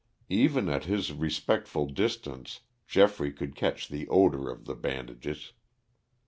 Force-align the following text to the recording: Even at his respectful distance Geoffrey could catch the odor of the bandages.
Even 0.29 0.67
at 0.67 0.85
his 0.85 1.11
respectful 1.13 1.85
distance 1.85 2.61
Geoffrey 2.87 3.31
could 3.31 3.55
catch 3.55 3.87
the 3.87 4.07
odor 4.09 4.49
of 4.49 4.65
the 4.65 4.73
bandages. 4.75 5.53